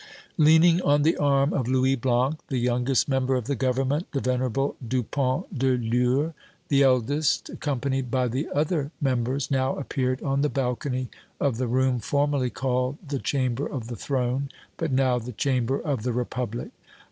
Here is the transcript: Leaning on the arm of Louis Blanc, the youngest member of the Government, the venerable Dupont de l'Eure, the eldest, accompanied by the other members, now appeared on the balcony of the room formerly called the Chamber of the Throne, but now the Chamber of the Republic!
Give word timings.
Leaning 0.39 0.81
on 0.81 1.03
the 1.03 1.15
arm 1.17 1.53
of 1.53 1.67
Louis 1.67 1.93
Blanc, 1.93 2.39
the 2.47 2.57
youngest 2.57 3.07
member 3.07 3.35
of 3.35 3.45
the 3.45 3.53
Government, 3.53 4.07
the 4.13 4.19
venerable 4.19 4.75
Dupont 4.83 5.45
de 5.59 5.77
l'Eure, 5.77 6.33
the 6.69 6.81
eldest, 6.81 7.49
accompanied 7.49 8.09
by 8.09 8.27
the 8.27 8.49
other 8.49 8.89
members, 8.99 9.51
now 9.51 9.75
appeared 9.75 10.23
on 10.23 10.41
the 10.41 10.49
balcony 10.49 11.11
of 11.39 11.57
the 11.57 11.67
room 11.67 11.99
formerly 11.99 12.49
called 12.49 12.97
the 13.07 13.19
Chamber 13.19 13.67
of 13.67 13.89
the 13.89 13.95
Throne, 13.95 14.49
but 14.75 14.91
now 14.91 15.19
the 15.19 15.33
Chamber 15.33 15.79
of 15.79 16.01
the 16.01 16.13
Republic! 16.13 16.71